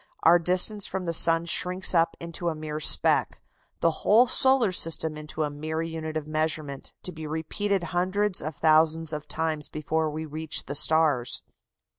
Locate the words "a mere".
2.49-2.79, 5.43-5.83